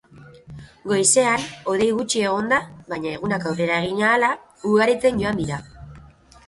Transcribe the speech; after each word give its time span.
Goizean 0.91 1.43
hodei 1.73 1.89
gutxi 1.99 2.23
egongo 2.29 2.49
da 2.55 2.59
baina 2.95 3.13
egunak 3.19 3.47
aurrera 3.51 3.79
egin 3.85 4.03
ahala 4.09 4.33
ugaritzen 4.73 5.23
joango 5.27 5.45
dira. 5.49 5.63